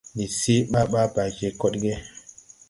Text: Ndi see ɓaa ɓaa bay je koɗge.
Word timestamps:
Ndi 0.13 0.25
see 0.39 0.61
ɓaa 0.71 0.89
ɓaa 0.91 1.11
bay 1.15 1.29
je 1.37 1.47
koɗge. 1.59 1.93